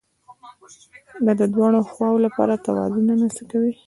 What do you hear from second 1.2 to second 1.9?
دا د دواړو